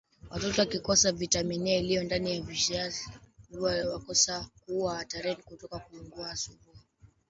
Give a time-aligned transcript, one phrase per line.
[0.29, 3.09] Watoto wakikosa vitamini A iliyo ndani ya viazi
[4.07, 5.37] lishe huwa hatarini
[5.89, 6.75] kuugua surua